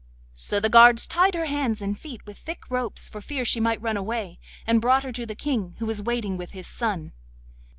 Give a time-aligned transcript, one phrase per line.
[0.33, 3.79] So the guards tied her hands and feet with thick ropes, for fear she might
[3.83, 7.13] run away, and brought her to the King, who was waiting with his son.